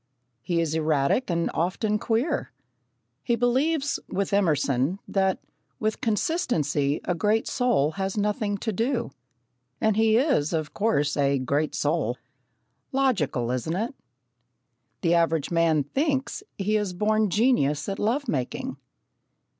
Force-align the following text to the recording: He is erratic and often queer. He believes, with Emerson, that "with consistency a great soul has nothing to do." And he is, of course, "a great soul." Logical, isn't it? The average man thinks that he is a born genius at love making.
He 0.41 0.59
is 0.59 0.73
erratic 0.73 1.29
and 1.29 1.51
often 1.53 1.99
queer. 1.99 2.51
He 3.23 3.35
believes, 3.35 3.99
with 4.09 4.33
Emerson, 4.33 4.97
that 5.07 5.37
"with 5.79 6.01
consistency 6.01 7.01
a 7.05 7.13
great 7.13 7.47
soul 7.47 7.91
has 7.91 8.17
nothing 8.17 8.57
to 8.57 8.73
do." 8.73 9.11
And 9.79 9.95
he 9.95 10.17
is, 10.17 10.53
of 10.53 10.73
course, 10.73 11.15
"a 11.15 11.37
great 11.37 11.75
soul." 11.75 12.17
Logical, 12.91 13.51
isn't 13.51 13.75
it? 13.75 13.93
The 15.01 15.13
average 15.13 15.51
man 15.51 15.83
thinks 15.83 16.39
that 16.57 16.63
he 16.63 16.77
is 16.77 16.93
a 16.93 16.95
born 16.95 17.29
genius 17.29 17.87
at 17.87 17.99
love 17.99 18.27
making. 18.27 18.77